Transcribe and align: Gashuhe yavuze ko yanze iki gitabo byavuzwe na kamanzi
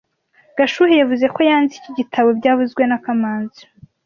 Gashuhe 0.57 0.93
yavuze 1.01 1.25
ko 1.35 1.39
yanze 1.49 1.73
iki 1.79 1.91
gitabo 1.99 2.29
byavuzwe 2.39 2.83
na 2.85 2.97
kamanzi 3.03 3.61